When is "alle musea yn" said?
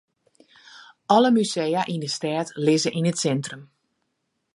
1.15-2.05